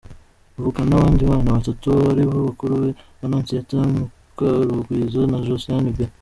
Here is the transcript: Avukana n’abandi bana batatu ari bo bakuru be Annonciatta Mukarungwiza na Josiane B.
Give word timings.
Avukana 0.57 0.87
n’abandi 0.89 1.21
bana 1.29 1.49
batatu 1.57 1.87
ari 2.11 2.23
bo 2.27 2.37
bakuru 2.47 2.73
be 2.81 2.89
Annonciatta 3.23 3.75
Mukarungwiza 3.95 5.21
na 5.31 5.37
Josiane 5.47 5.89
B. 5.97 5.99